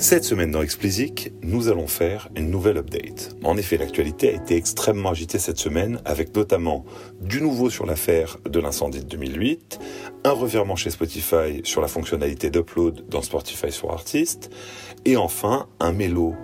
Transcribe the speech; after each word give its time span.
Cette 0.00 0.24
semaine 0.24 0.50
dans 0.50 0.62
Explicit, 0.62 1.30
nous 1.42 1.68
allons 1.68 1.86
faire 1.86 2.30
une 2.34 2.50
nouvelle 2.50 2.78
update. 2.78 3.36
En 3.44 3.58
effet, 3.58 3.76
l'actualité 3.76 4.30
a 4.30 4.32
été 4.32 4.56
extrêmement 4.56 5.10
agitée 5.10 5.38
cette 5.38 5.58
semaine, 5.58 6.00
avec 6.06 6.34
notamment 6.34 6.86
du 7.20 7.42
nouveau 7.42 7.68
sur 7.68 7.84
l'affaire 7.84 8.38
de 8.48 8.60
l'incendie 8.60 9.00
de 9.00 9.04
2008, 9.04 9.78
un 10.24 10.30
revirement 10.30 10.74
chez 10.74 10.88
Spotify 10.88 11.60
sur 11.64 11.82
la 11.82 11.86
fonctionnalité 11.86 12.48
d'upload 12.48 13.10
dans 13.10 13.20
Spotify 13.20 13.70
for 13.70 13.92
Artists, 13.92 14.48
et 15.04 15.18
enfin 15.18 15.68
un 15.80 15.92
mélo 15.92 16.34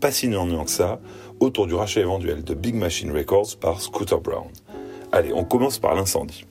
pas 0.00 0.12
si 0.12 0.30
que 0.30 0.70
ça 0.70 1.00
autour 1.40 1.66
du 1.66 1.74
rachat 1.74 2.00
éventuel 2.00 2.44
de 2.44 2.54
Big 2.54 2.76
Machine 2.76 3.10
Records 3.10 3.56
par 3.60 3.80
Scooter 3.80 4.20
Brown. 4.20 4.46
Allez, 5.10 5.32
on 5.34 5.44
commence 5.44 5.80
par 5.80 5.96
l'incendie. 5.96 6.44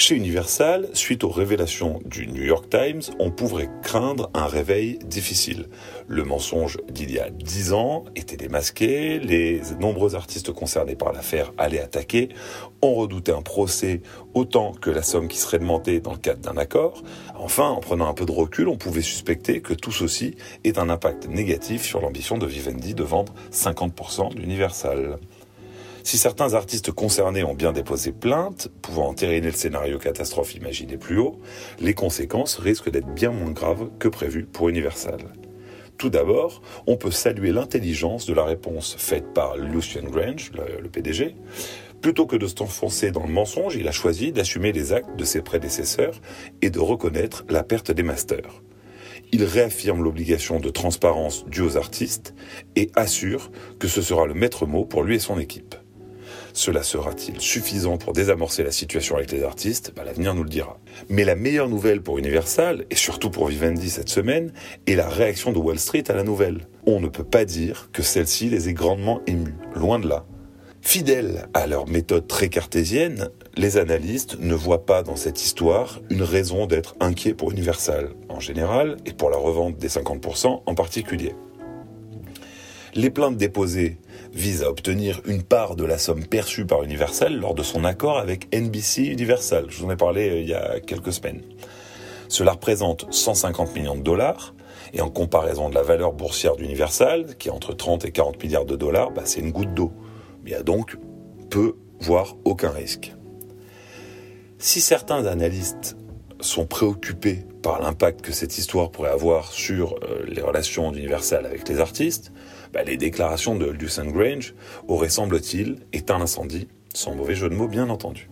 Chez 0.00 0.14
Universal, 0.14 0.90
suite 0.92 1.24
aux 1.24 1.28
révélations 1.28 1.98
du 2.04 2.28
New 2.28 2.44
York 2.44 2.70
Times, 2.70 3.02
on 3.18 3.32
pouvait 3.32 3.68
craindre 3.82 4.30
un 4.32 4.46
réveil 4.46 5.00
difficile. 5.04 5.66
Le 6.06 6.22
mensonge 6.22 6.78
d'il 6.88 7.10
y 7.10 7.18
a 7.18 7.30
dix 7.30 7.72
ans 7.72 8.04
était 8.14 8.36
démasqué, 8.36 9.18
les 9.18 9.60
nombreux 9.80 10.14
artistes 10.14 10.52
concernés 10.52 10.94
par 10.94 11.12
l'affaire 11.12 11.52
allaient 11.58 11.80
attaquer, 11.80 12.28
on 12.80 12.94
redoutait 12.94 13.32
un 13.32 13.42
procès 13.42 14.00
autant 14.34 14.70
que 14.70 14.90
la 14.90 15.02
somme 15.02 15.26
qui 15.26 15.36
serait 15.36 15.58
demandée 15.58 15.98
dans 15.98 16.12
le 16.12 16.18
cadre 16.18 16.42
d'un 16.42 16.56
accord. 16.56 17.02
Enfin, 17.34 17.68
en 17.68 17.80
prenant 17.80 18.08
un 18.08 18.14
peu 18.14 18.24
de 18.24 18.30
recul, 18.30 18.68
on 18.68 18.76
pouvait 18.76 19.02
suspecter 19.02 19.62
que 19.62 19.74
tout 19.74 19.90
ceci 19.90 20.36
ait 20.62 20.78
un 20.78 20.90
impact 20.90 21.26
négatif 21.26 21.82
sur 21.82 22.00
l'ambition 22.00 22.38
de 22.38 22.46
Vivendi 22.46 22.94
de 22.94 23.02
vendre 23.02 23.34
50% 23.50 24.32
d'Universal. 24.32 25.18
Si 26.08 26.16
certains 26.16 26.54
artistes 26.54 26.90
concernés 26.90 27.44
ont 27.44 27.52
bien 27.52 27.72
déposé 27.72 28.12
plainte, 28.12 28.70
pouvant 28.80 29.08
entériner 29.08 29.48
le 29.48 29.52
scénario 29.52 29.98
catastrophe 29.98 30.54
imaginé 30.54 30.96
plus 30.96 31.18
haut, 31.18 31.38
les 31.80 31.92
conséquences 31.92 32.56
risquent 32.56 32.90
d'être 32.90 33.12
bien 33.12 33.30
moins 33.30 33.50
graves 33.50 33.90
que 33.98 34.08
prévu 34.08 34.46
pour 34.46 34.70
Universal. 34.70 35.18
Tout 35.98 36.08
d'abord, 36.08 36.62
on 36.86 36.96
peut 36.96 37.10
saluer 37.10 37.52
l'intelligence 37.52 38.24
de 38.24 38.32
la 38.32 38.44
réponse 38.44 38.96
faite 38.98 39.34
par 39.34 39.58
Lucian 39.58 40.04
Grange, 40.04 40.50
le, 40.54 40.88
PDG. 40.88 41.36
Plutôt 42.00 42.24
que 42.24 42.36
de 42.36 42.46
s'enfoncer 42.46 43.10
dans 43.10 43.26
le 43.26 43.32
mensonge, 43.34 43.76
il 43.76 43.86
a 43.86 43.92
choisi 43.92 44.32
d'assumer 44.32 44.72
les 44.72 44.94
actes 44.94 45.14
de 45.14 45.24
ses 45.26 45.42
prédécesseurs 45.42 46.18
et 46.62 46.70
de 46.70 46.80
reconnaître 46.80 47.44
la 47.50 47.62
perte 47.62 47.90
des 47.90 48.02
masters. 48.02 48.62
Il 49.30 49.44
réaffirme 49.44 50.02
l'obligation 50.02 50.58
de 50.58 50.70
transparence 50.70 51.44
due 51.44 51.60
aux 51.60 51.76
artistes 51.76 52.34
et 52.76 52.90
assure 52.96 53.50
que 53.78 53.88
ce 53.88 54.00
sera 54.00 54.24
le 54.24 54.32
maître 54.32 54.64
mot 54.64 54.86
pour 54.86 55.02
lui 55.02 55.16
et 55.16 55.18
son 55.18 55.38
équipe. 55.38 55.74
Cela 56.52 56.82
sera-t-il 56.82 57.40
suffisant 57.40 57.98
pour 57.98 58.12
désamorcer 58.12 58.62
la 58.62 58.70
situation 58.70 59.16
avec 59.16 59.32
les 59.32 59.42
artistes? 59.42 59.92
Bah, 59.94 60.04
L'avenir 60.04 60.34
nous 60.34 60.42
le 60.44 60.48
dira. 60.48 60.78
Mais 61.08 61.24
la 61.24 61.34
meilleure 61.34 61.68
nouvelle 61.68 62.02
pour 62.02 62.18
Universal, 62.18 62.84
et 62.90 62.96
surtout 62.96 63.30
pour 63.30 63.48
Vivendi 63.48 63.90
cette 63.90 64.08
semaine, 64.08 64.52
est 64.86 64.94
la 64.94 65.08
réaction 65.08 65.52
de 65.52 65.58
Wall 65.58 65.78
Street 65.78 66.04
à 66.08 66.14
la 66.14 66.24
nouvelle. 66.24 66.66
On 66.86 67.00
ne 67.00 67.08
peut 67.08 67.24
pas 67.24 67.44
dire 67.44 67.90
que 67.92 68.02
celle-ci 68.02 68.48
les 68.48 68.68
ait 68.68 68.74
grandement 68.74 69.20
émus, 69.26 69.54
loin 69.74 69.98
de 69.98 70.08
là. 70.08 70.24
Fidèles 70.80 71.48
à 71.54 71.66
leur 71.66 71.86
méthode 71.86 72.26
très 72.26 72.48
cartésienne, 72.48 73.28
les 73.56 73.76
analystes 73.76 74.38
ne 74.40 74.54
voient 74.54 74.86
pas 74.86 75.02
dans 75.02 75.16
cette 75.16 75.44
histoire 75.44 76.00
une 76.08 76.22
raison 76.22 76.66
d'être 76.66 76.94
inquiets 77.00 77.34
pour 77.34 77.50
Universal 77.50 78.10
en 78.28 78.40
général 78.40 78.96
et 79.04 79.12
pour 79.12 79.28
la 79.28 79.36
revente 79.36 79.76
des 79.76 79.88
50% 79.88 80.62
en 80.64 80.74
particulier. 80.74 81.34
Les 82.94 83.10
plaintes 83.10 83.36
déposées 83.36 83.98
vise 84.32 84.62
à 84.62 84.70
obtenir 84.70 85.20
une 85.26 85.42
part 85.42 85.76
de 85.76 85.84
la 85.84 85.98
somme 85.98 86.24
perçue 86.24 86.66
par 86.66 86.82
Universal 86.82 87.38
lors 87.38 87.54
de 87.54 87.62
son 87.62 87.84
accord 87.84 88.18
avec 88.18 88.54
NBC 88.54 89.04
Universal. 89.04 89.66
Je 89.68 89.78
vous 89.78 89.86
en 89.86 89.90
ai 89.90 89.96
parlé 89.96 90.30
euh, 90.30 90.40
il 90.40 90.48
y 90.48 90.54
a 90.54 90.80
quelques 90.80 91.12
semaines. 91.12 91.42
Cela 92.28 92.52
représente 92.52 93.12
150 93.12 93.74
millions 93.74 93.96
de 93.96 94.02
dollars, 94.02 94.54
et 94.92 95.00
en 95.00 95.10
comparaison 95.10 95.68
de 95.68 95.74
la 95.74 95.82
valeur 95.82 96.12
boursière 96.12 96.56
d'Universal, 96.56 97.36
qui 97.36 97.48
est 97.48 97.52
entre 97.52 97.74
30 97.74 98.04
et 98.04 98.12
40 98.12 98.42
milliards 98.42 98.64
de 98.64 98.76
dollars, 98.76 99.10
bah, 99.10 99.22
c'est 99.24 99.40
une 99.40 99.52
goutte 99.52 99.74
d'eau. 99.74 99.92
Il 100.44 100.52
y 100.52 100.54
a 100.54 100.62
donc 100.62 100.96
peu, 101.50 101.76
voire 102.00 102.36
aucun 102.44 102.70
risque. 102.70 103.14
Si 104.58 104.80
certains 104.80 105.26
analystes 105.26 105.96
sont 106.40 106.66
préoccupés 106.66 107.44
par 107.62 107.80
l'impact 107.80 108.22
que 108.22 108.32
cette 108.32 108.58
histoire 108.58 108.90
pourrait 108.90 109.10
avoir 109.10 109.52
sur 109.52 109.94
euh, 110.02 110.24
les 110.26 110.40
relations 110.40 110.92
d'Universal 110.92 111.46
avec 111.46 111.68
les 111.68 111.80
artistes, 111.80 112.32
bah, 112.72 112.82
les 112.82 112.96
déclarations 112.96 113.56
de 113.56 113.66
Lucien 113.66 114.06
Grange 114.06 114.54
auraient, 114.86 115.08
semble-t-il, 115.08 115.78
éteint 115.92 116.18
l'incendie, 116.18 116.68
sans 116.94 117.14
mauvais 117.14 117.34
jeu 117.34 117.48
de 117.48 117.54
mots 117.54 117.68
bien 117.68 117.88
entendu. 117.88 118.30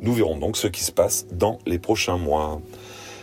Nous 0.00 0.12
verrons 0.12 0.36
donc 0.36 0.56
ce 0.56 0.66
qui 0.66 0.84
se 0.84 0.92
passe 0.92 1.26
dans 1.32 1.58
les 1.66 1.78
prochains 1.78 2.18
mois. 2.18 2.60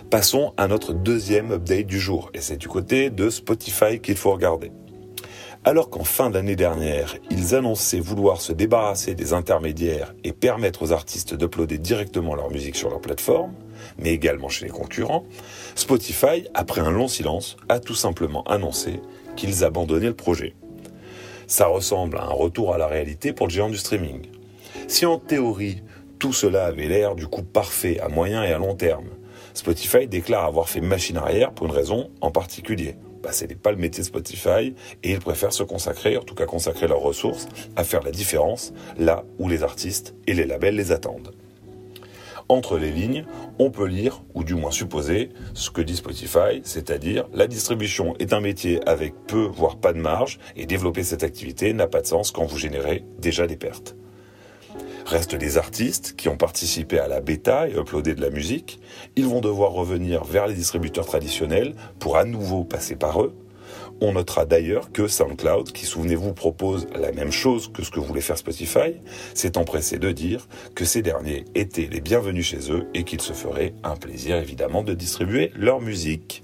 Passons 0.10 0.54
à 0.58 0.68
notre 0.68 0.94
deuxième 0.94 1.52
update 1.52 1.88
du 1.88 2.00
jour, 2.00 2.30
et 2.34 2.42
c'est 2.42 2.58
du 2.58 2.68
côté 2.68 3.10
de 3.10 3.30
Spotify 3.30 4.00
qu'il 4.00 4.18
faut 4.18 4.32
regarder. 4.32 4.72
Alors 5.64 5.90
qu'en 5.90 6.04
fin 6.04 6.30
d'année 6.30 6.56
dernière, 6.56 7.16
ils 7.32 7.56
annonçaient 7.56 8.00
vouloir 8.00 8.40
se 8.40 8.54
débarrasser 8.54 9.16
des 9.16 9.34
intermédiaires 9.34 10.14
et 10.24 10.32
permettre 10.32 10.84
aux 10.84 10.92
artistes 10.92 11.34
d'uploader 11.34 11.80
directement 11.80 12.36
leur 12.36 12.52
musique 12.52 12.76
sur 12.76 12.92
leur 12.92 13.02
plateforme, 13.02 13.52
mais 13.98 14.12
également 14.12 14.50
chez 14.50 14.66
les 14.66 14.72
concurrents, 14.72 15.26
Spotify, 15.76 16.48
après 16.54 16.82
un 16.82 16.92
long 16.92 17.08
silence, 17.08 17.58
a 17.70 17.80
tout 17.80 17.96
simplement 17.96 18.44
annoncé 18.44 19.02
qu'ils 19.36 19.64
abandonnaient 19.64 20.08
le 20.08 20.16
projet. 20.16 20.56
Ça 21.48 21.68
ressemble 21.68 22.18
à 22.18 22.24
un 22.24 22.34
retour 22.34 22.74
à 22.74 22.78
la 22.78 22.88
réalité 22.88 23.34
pour 23.34 23.48
le 23.48 23.52
géant 23.52 23.70
du 23.70 23.78
streaming. 23.78 24.28
Si 24.88 25.06
en 25.06 25.20
théorie, 25.20 25.82
tout 26.20 26.34
cela 26.34 26.66
avait 26.66 26.88
l'air 26.88 27.16
du 27.16 27.28
coup 27.28 27.44
parfait 27.44 28.00
à 28.00 28.08
moyen 28.08 28.44
et 28.44 28.52
à 28.52 28.58
long 28.58 28.76
terme, 28.76 29.10
Spotify 29.54 30.08
déclare 30.08 30.46
avoir 30.46 30.70
fait 30.70 30.82
machine 30.82 31.18
arrière 31.18 31.52
pour 31.52 31.68
une 31.68 31.72
raison 31.72 32.10
en 32.22 32.32
particulier. 32.32 32.96
Bah, 33.24 33.32
ce 33.32 33.46
n'est 33.46 33.56
pas 33.56 33.72
le 33.72 33.78
métier 33.78 34.04
de 34.04 34.08
Spotify 34.08 34.76
et 35.04 35.12
ils 35.12 35.20
préfèrent 35.20 35.54
se 35.54 35.64
consacrer, 35.64 36.18
en 36.18 36.22
tout 36.22 36.36
cas 36.36 36.46
consacrer 36.46 36.88
leurs 36.88 37.00
ressources, 37.00 37.48
à 37.76 37.84
faire 37.84 38.04
la 38.04 38.12
différence 38.12 38.74
là 38.98 39.24
où 39.40 39.48
les 39.48 39.64
artistes 39.64 40.14
et 40.28 40.34
les 40.34 40.46
labels 40.46 40.76
les 40.76 40.92
attendent. 40.92 41.34
Entre 42.48 42.78
les 42.78 42.92
lignes, 42.92 43.26
on 43.58 43.72
peut 43.72 43.88
lire, 43.88 44.22
ou 44.36 44.44
du 44.44 44.54
moins 44.54 44.70
supposer, 44.70 45.30
ce 45.56 45.72
que 45.72 45.82
dit 45.82 45.96
Spotify, 45.96 46.62
c'est-à-dire 46.64 47.28
la 47.34 47.48
distribution 47.48 48.16
est 48.20 48.34
un 48.34 48.40
métier 48.40 48.88
avec 48.88 49.16
peu, 49.26 49.46
voire 49.46 49.78
pas 49.78 49.94
de 49.94 50.00
marge, 50.00 50.40
et 50.56 50.68
développer 50.68 51.04
cette 51.04 51.24
activité 51.24 51.74
n'a 51.74 51.88
pas 51.88 52.02
de 52.02 52.08
sens 52.08 52.30
quand 52.30 52.46
vous 52.46 52.60
générez 52.60 53.04
déjà 53.20 53.48
des 53.48 53.58
pertes. 53.58 53.96
Restent 55.08 55.40
les 55.40 55.58
artistes 55.58 56.16
qui 56.16 56.30
ont 56.30 56.38
participé 56.38 57.00
à 57.00 57.08
la 57.08 57.20
bêta 57.20 57.68
et 57.68 57.78
uploadé 57.78 58.14
de 58.14 58.22
la 58.22 58.30
musique. 58.30 58.80
Ils 59.16 59.28
vont 59.28 59.42
devoir 59.42 59.72
revenir 59.72 60.24
vers 60.24 60.48
les 60.48 60.56
distributeurs 60.56 61.06
traditionnels 61.06 61.76
pour 62.00 62.18
à 62.18 62.26
nouveau 62.26 62.64
passer 62.64 62.96
par 62.96 63.22
eux, 63.22 63.36
on 64.02 64.14
notera 64.14 64.46
d'ailleurs 64.46 64.92
que 64.92 65.08
SoundCloud, 65.08 65.72
qui 65.72 65.86
souvenez-vous 65.86 66.34
propose 66.34 66.88
la 66.96 67.12
même 67.12 67.32
chose 67.32 67.72
que 67.72 67.84
ce 67.84 67.92
que 67.92 68.00
voulait 68.00 68.22
faire 68.22 68.38
Spotify, 68.38 69.02
s'est 69.34 69.58
empressé 69.58 69.98
de 69.98 70.12
dire 70.12 70.48
que 70.76 70.86
ces 70.86 71.02
derniers 71.02 71.46
étaient 71.56 71.88
les 71.92 72.02
bienvenus 72.02 72.46
chez 72.46 72.72
eux 72.72 72.88
et 72.94 73.04
qu'il 73.04 73.22
se 73.22 73.34
ferait 73.34 73.74
un 73.84 73.96
plaisir 73.96 74.36
évidemment 74.38 74.84
de 74.84 74.94
distribuer 74.94 75.52
leur 75.56 75.82
musique. 75.82 76.44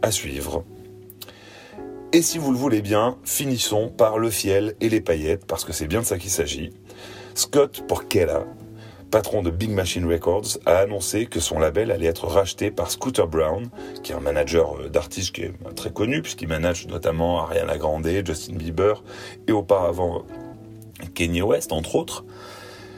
À 0.00 0.12
suivre. 0.12 0.64
Et 2.12 2.22
si 2.22 2.38
vous 2.38 2.52
le 2.52 2.56
voulez 2.56 2.82
bien, 2.82 3.18
finissons 3.24 3.88
par 3.88 4.18
le 4.18 4.30
fiel 4.30 4.76
et 4.80 4.88
les 4.88 5.00
paillettes, 5.00 5.44
parce 5.44 5.64
que 5.64 5.72
c'est 5.72 5.88
bien 5.88 6.00
de 6.00 6.06
ça 6.06 6.18
qu'il 6.18 6.30
s'agit. 6.30 6.70
Scott 7.34 7.84
Porchella, 7.86 8.46
patron 9.10 9.42
de 9.42 9.50
Big 9.50 9.70
Machine 9.70 10.06
Records, 10.06 10.58
a 10.66 10.78
annoncé 10.78 11.26
que 11.26 11.40
son 11.40 11.58
label 11.58 11.90
allait 11.90 12.06
être 12.06 12.26
racheté 12.26 12.70
par 12.70 12.90
Scooter 12.90 13.26
Brown, 13.26 13.68
qui 14.02 14.12
est 14.12 14.14
un 14.14 14.20
manager 14.20 14.76
euh, 14.78 14.88
d'artistes 14.88 15.34
qui 15.34 15.42
est 15.42 15.52
euh, 15.66 15.72
très 15.74 15.90
connu, 15.90 16.22
puisqu'il 16.22 16.48
manage 16.48 16.86
notamment 16.86 17.40
Ariana 17.42 17.78
Grande, 17.78 18.08
Justin 18.24 18.54
Bieber, 18.54 19.02
et 19.46 19.52
auparavant 19.52 20.24
Kanye 21.14 21.42
West, 21.42 21.72
entre 21.72 21.94
autres. 21.96 22.24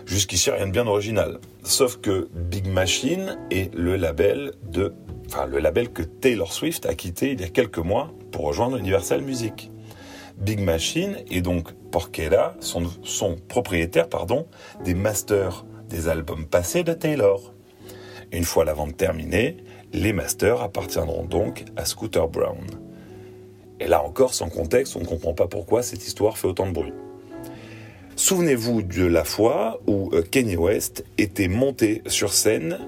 Jusqu'ici, 0.07 0.51
rien 0.51 0.67
de 0.67 0.73
bien 0.73 0.87
original. 0.87 1.39
Sauf 1.63 1.99
que 1.99 2.29
Big 2.35 2.67
Machine 2.67 3.39
est 3.51 3.73
le 3.75 3.95
label 3.97 4.53
que 5.93 6.03
Taylor 6.03 6.53
Swift 6.53 6.87
a 6.87 6.95
quitté 6.95 7.33
il 7.33 7.41
y 7.41 7.45
a 7.45 7.49
quelques 7.49 7.79
mois 7.79 8.13
pour 8.33 8.47
rejoindre 8.47 8.77
Universal 8.77 9.23
Music. 9.23 9.71
Big 10.37 10.59
Machine 10.59 11.19
et 11.31 11.43
donc 11.43 11.73
Porchella 11.93 12.55
sont, 12.61 12.85
sont 13.05 13.37
propriétaires 13.49 14.09
pardon, 14.09 14.47
des 14.85 14.95
masters 14.95 15.65
des 15.91 16.09
albums 16.09 16.47
passés 16.47 16.85
de 16.85 16.95
Taylor. 16.95 17.53
Une 18.33 18.45
fois 18.45 18.65
la 18.65 18.73
vente 18.73 18.97
terminée, 18.97 19.59
les 19.93 20.13
masters 20.13 20.63
appartiendront 20.63 21.25
donc 21.25 21.65
à 21.77 21.85
Scooter 21.85 22.29
Brown. 22.29 22.65
Et 23.81 23.89
là 23.89 24.03
encore, 24.03 24.33
sans 24.33 24.49
contexte, 24.49 24.97
on 24.97 25.01
ne 25.01 25.07
comprend 25.07 25.35
pas 25.35 25.49
pourquoi 25.49 25.83
cette 25.83 26.07
histoire 26.07 26.39
fait 26.39 26.47
autant 26.47 26.67
de 26.67 26.73
bruit. 26.73 26.93
Souvenez-vous 28.15 28.83
de 28.83 29.05
la 29.05 29.25
fois 29.25 29.81
où 29.87 30.11
euh, 30.13 30.23
Kanye 30.23 30.57
West 30.57 31.05
était 31.19 31.49
monté 31.49 32.03
sur 32.07 32.33
scène 32.33 32.79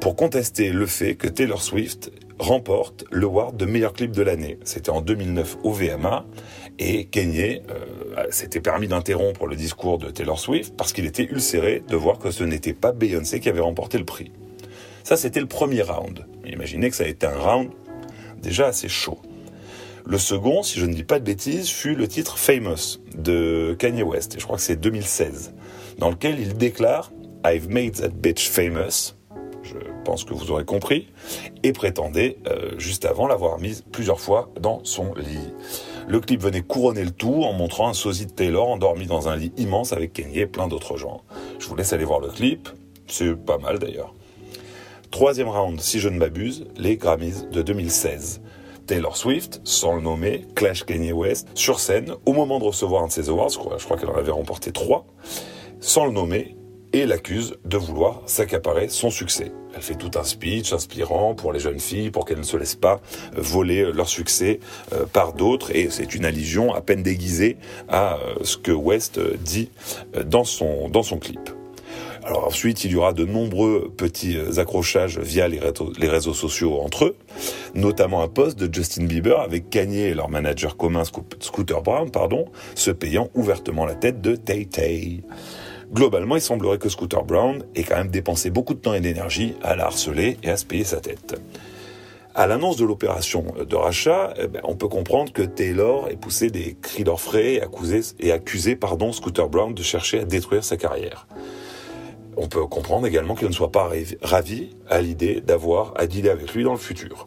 pour 0.00 0.14
contester 0.14 0.70
le 0.70 0.86
fait 0.86 1.14
que 1.14 1.28
Taylor 1.28 1.62
Swift 1.62 2.12
remporte 2.38 3.04
le 3.10 3.24
award 3.26 3.56
de 3.56 3.64
meilleur 3.64 3.94
clip 3.94 4.12
de 4.12 4.22
l'année. 4.22 4.58
C'était 4.64 4.90
en 4.90 5.00
2009 5.00 5.58
au 5.64 5.72
VMA 5.72 6.26
et 6.78 7.06
Kanye 7.06 7.62
euh, 7.70 8.26
s'était 8.30 8.60
permis 8.60 8.88
d'interrompre 8.88 9.46
le 9.46 9.56
discours 9.56 9.98
de 9.98 10.10
Taylor 10.10 10.38
Swift 10.38 10.74
parce 10.76 10.92
qu'il 10.92 11.06
était 11.06 11.24
ulcéré 11.24 11.82
de 11.86 11.96
voir 11.96 12.18
que 12.18 12.30
ce 12.30 12.44
n'était 12.44 12.74
pas 12.74 12.92
Beyoncé 12.92 13.40
qui 13.40 13.48
avait 13.48 13.60
remporté 13.60 13.98
le 13.98 14.04
prix. 14.04 14.32
Ça, 15.04 15.16
c'était 15.16 15.40
le 15.40 15.46
premier 15.46 15.82
round. 15.82 16.26
Imaginez 16.44 16.90
que 16.90 16.96
ça 16.96 17.04
a 17.04 17.06
été 17.06 17.26
un 17.26 17.38
round 17.38 17.70
déjà 18.42 18.66
assez 18.66 18.88
chaud. 18.88 19.18
Le 20.04 20.18
second, 20.18 20.62
si 20.62 20.78
je 20.78 20.86
ne 20.86 20.94
dis 20.94 21.04
pas 21.04 21.18
de 21.18 21.24
bêtises, 21.24 21.68
fut 21.68 21.96
le 21.96 22.06
titre 22.06 22.38
Famous 22.38 23.00
de 23.16 23.74
Kanye 23.78 24.04
West, 24.04 24.36
et 24.36 24.38
je 24.38 24.44
crois 24.44 24.56
que 24.56 24.62
c'est 24.62 24.76
2016, 24.76 25.52
dans 25.98 26.10
lequel 26.10 26.38
il 26.38 26.56
déclare 26.56 27.10
I've 27.44 27.68
made 27.68 28.00
that 28.00 28.10
bitch 28.10 28.48
famous, 28.48 29.14
je 29.64 29.74
pense 30.04 30.24
que 30.24 30.32
vous 30.32 30.52
aurez 30.52 30.64
compris, 30.64 31.08
et 31.64 31.72
prétendait 31.72 32.38
euh, 32.46 32.78
juste 32.78 33.04
avant 33.04 33.26
l'avoir 33.26 33.58
mise 33.58 33.84
plusieurs 33.90 34.20
fois 34.20 34.52
dans 34.60 34.80
son 34.84 35.12
lit. 35.14 35.52
Le 36.08 36.20
clip 36.20 36.40
venait 36.40 36.62
couronner 36.62 37.04
le 37.04 37.10
tout 37.10 37.42
en 37.42 37.52
montrant 37.52 37.88
un 37.88 37.92
sosie 37.92 38.26
de 38.26 38.30
Taylor 38.30 38.68
endormi 38.68 39.06
dans 39.06 39.28
un 39.28 39.36
lit 39.36 39.52
immense 39.56 39.92
avec 39.92 40.12
Kanye 40.12 40.38
et 40.38 40.46
plein 40.46 40.68
d'autres 40.68 40.96
gens. 40.96 41.22
Je 41.58 41.66
vous 41.66 41.74
laisse 41.74 41.92
aller 41.92 42.04
voir 42.04 42.20
le 42.20 42.28
clip, 42.28 42.68
c'est 43.08 43.34
pas 43.34 43.58
mal 43.58 43.80
d'ailleurs. 43.80 44.14
Troisième 45.10 45.48
round, 45.48 45.80
si 45.80 45.98
je 45.98 46.08
ne 46.08 46.18
m'abuse, 46.18 46.66
les 46.76 46.96
Grammys 46.96 47.48
de 47.50 47.60
2016. 47.60 48.40
Taylor 48.86 49.16
Swift, 49.16 49.60
sans 49.64 49.96
le 49.96 50.00
nommer, 50.00 50.44
Clash 50.54 50.84
Kanye 50.84 51.12
West, 51.12 51.48
sur 51.54 51.80
scène, 51.80 52.14
au 52.24 52.32
moment 52.32 52.60
de 52.60 52.64
recevoir 52.64 53.02
un 53.02 53.08
de 53.08 53.12
ses 53.12 53.28
awards, 53.28 53.48
je 53.48 53.58
crois, 53.58 53.78
je 53.78 53.84
crois 53.84 53.96
qu'elle 53.96 54.10
en 54.10 54.16
avait 54.16 54.30
remporté 54.30 54.70
trois, 54.70 55.06
sans 55.80 56.06
le 56.06 56.12
nommer, 56.12 56.55
et 56.96 57.04
l'accuse 57.04 57.56
de 57.66 57.76
vouloir 57.76 58.22
s'accaparer 58.24 58.88
son 58.88 59.10
succès. 59.10 59.52
Elle 59.74 59.82
fait 59.82 59.96
tout 59.96 60.12
un 60.18 60.24
speech 60.24 60.72
inspirant 60.72 61.34
pour 61.34 61.52
les 61.52 61.60
jeunes 61.60 61.78
filles, 61.78 62.10
pour 62.10 62.24
qu'elles 62.24 62.38
ne 62.38 62.42
se 62.42 62.56
laissent 62.56 62.74
pas 62.74 63.02
euh, 63.36 63.40
voler 63.42 63.92
leur 63.92 64.08
succès 64.08 64.60
euh, 64.94 65.04
par 65.04 65.34
d'autres, 65.34 65.76
et 65.76 65.88
c'est 65.90 66.14
une 66.14 66.24
allusion 66.24 66.74
à 66.74 66.80
peine 66.80 67.02
déguisée 67.02 67.58
à 67.90 68.14
euh, 68.14 68.36
ce 68.44 68.56
que 68.56 68.72
West 68.72 69.20
dit 69.44 69.70
dans 70.24 70.44
son, 70.44 70.88
dans 70.88 71.02
son 71.02 71.18
clip. 71.18 71.50
Alors 72.24 72.46
ensuite, 72.46 72.84
il 72.84 72.92
y 72.92 72.96
aura 72.96 73.12
de 73.12 73.26
nombreux 73.26 73.92
petits 73.94 74.36
accrochages 74.56 75.18
via 75.18 75.46
les 75.46 76.08
réseaux 76.08 76.34
sociaux 76.34 76.80
entre 76.80 77.04
eux, 77.04 77.16
notamment 77.74 78.20
un 78.22 78.28
post 78.28 78.58
de 78.58 78.72
Justin 78.74 79.04
Bieber 79.04 79.38
avec 79.38 79.70
Kanye 79.70 80.00
et 80.00 80.14
leur 80.14 80.28
manager 80.28 80.76
commun 80.76 81.04
Scooter 81.04 81.82
Brown, 81.82 82.10
pardon, 82.10 82.46
se 82.74 82.90
payant 82.90 83.30
ouvertement 83.34 83.86
la 83.86 83.94
tête 83.94 84.20
de 84.22 84.34
Tay 84.34 84.66
Tay. 84.66 85.22
Globalement, 85.92 86.36
il 86.36 86.42
semblerait 86.42 86.78
que 86.78 86.88
Scooter 86.88 87.24
Brown 87.24 87.64
ait 87.74 87.84
quand 87.84 87.96
même 87.96 88.10
dépensé 88.10 88.50
beaucoup 88.50 88.74
de 88.74 88.80
temps 88.80 88.94
et 88.94 89.00
d'énergie 89.00 89.54
à 89.62 89.76
la 89.76 89.86
harceler 89.86 90.36
et 90.42 90.50
à 90.50 90.56
se 90.56 90.66
payer 90.66 90.84
sa 90.84 91.00
tête. 91.00 91.40
À 92.34 92.46
l'annonce 92.46 92.76
de 92.76 92.84
l'opération 92.84 93.46
de 93.66 93.76
rachat, 93.76 94.34
eh 94.36 94.46
ben, 94.46 94.60
on 94.64 94.76
peut 94.76 94.88
comprendre 94.88 95.32
que 95.32 95.40
Taylor 95.40 96.10
ait 96.10 96.16
poussé 96.16 96.50
des 96.50 96.76
cris 96.82 97.02
d'orfraie 97.02 97.54
et 97.54 97.62
accusé, 97.62 98.00
et 98.20 98.30
accusé 98.30 98.76
pardon, 98.76 99.12
Scooter 99.12 99.48
Brown 99.48 99.72
de 99.72 99.82
chercher 99.82 100.20
à 100.20 100.24
détruire 100.24 100.62
sa 100.62 100.76
carrière. 100.76 101.26
On 102.36 102.48
peut 102.48 102.66
comprendre 102.66 103.06
également 103.06 103.34
qu'elle 103.34 103.48
ne 103.48 103.54
soit 103.54 103.72
pas 103.72 103.90
ravi 104.20 104.76
à 104.90 105.00
l'idée 105.00 105.40
d'avoir 105.40 105.94
à 105.96 106.06
dealer 106.06 106.30
avec 106.30 106.52
lui 106.52 106.64
dans 106.64 106.72
le 106.72 106.78
futur. 106.78 107.26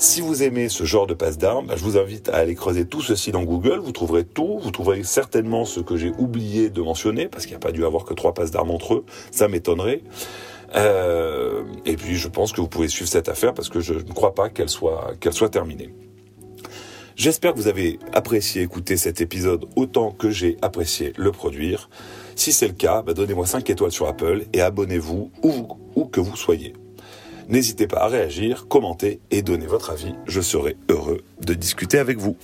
Si 0.00 0.22
vous 0.22 0.42
aimez 0.42 0.70
ce 0.70 0.84
genre 0.84 1.06
de 1.06 1.12
passe 1.12 1.36
d'armes, 1.36 1.66
bah, 1.66 1.74
je 1.76 1.84
vous 1.84 1.98
invite 1.98 2.30
à 2.30 2.36
aller 2.36 2.54
creuser 2.54 2.86
tout 2.86 3.02
ceci 3.02 3.32
dans 3.32 3.42
Google. 3.42 3.80
Vous 3.80 3.92
trouverez 3.92 4.24
tout. 4.24 4.58
Vous 4.58 4.70
trouverez 4.70 5.04
certainement 5.04 5.66
ce 5.66 5.80
que 5.80 5.98
j'ai 5.98 6.10
oublié 6.16 6.70
de 6.70 6.80
mentionner, 6.80 7.28
parce 7.28 7.44
qu'il 7.44 7.52
n'y 7.52 7.58
a 7.58 7.60
pas 7.60 7.70
dû 7.70 7.84
avoir 7.84 8.06
que 8.06 8.14
trois 8.14 8.32
passes 8.32 8.50
d'armes 8.50 8.70
entre 8.70 8.94
eux. 8.94 9.04
Ça 9.30 9.46
m'étonnerait. 9.46 10.02
Euh, 10.74 11.64
et 11.84 11.96
puis 11.96 12.16
je 12.16 12.28
pense 12.28 12.52
que 12.52 12.62
vous 12.62 12.66
pouvez 12.66 12.88
suivre 12.88 13.10
cette 13.10 13.28
affaire 13.28 13.52
parce 13.52 13.68
que 13.68 13.80
je 13.80 13.92
ne 13.92 14.12
crois 14.14 14.34
pas 14.34 14.48
qu'elle 14.48 14.70
soit, 14.70 15.12
qu'elle 15.20 15.34
soit 15.34 15.50
terminée. 15.50 15.92
J'espère 17.14 17.52
que 17.52 17.58
vous 17.58 17.68
avez 17.68 17.98
apprécié 18.14 18.62
écouter 18.62 18.96
cet 18.96 19.20
épisode 19.20 19.66
autant 19.76 20.12
que 20.12 20.30
j'ai 20.30 20.56
apprécié 20.62 21.12
le 21.18 21.30
produire. 21.30 21.90
Si 22.36 22.52
c'est 22.52 22.68
le 22.68 22.72
cas, 22.72 23.02
bah, 23.02 23.12
donnez-moi 23.12 23.44
5 23.44 23.68
étoiles 23.68 23.92
sur 23.92 24.06
Apple 24.06 24.46
et 24.54 24.62
abonnez-vous 24.62 25.30
où 25.42 26.04
que 26.06 26.20
vous 26.20 26.36
soyez. 26.36 26.72
N'hésitez 27.50 27.88
pas 27.88 28.02
à 28.02 28.06
réagir, 28.06 28.68
commenter 28.68 29.18
et 29.32 29.42
donner 29.42 29.66
votre 29.66 29.90
avis. 29.90 30.14
Je 30.24 30.40
serai 30.40 30.76
heureux 30.88 31.22
de 31.44 31.52
discuter 31.52 31.98
avec 31.98 32.16
vous. 32.18 32.36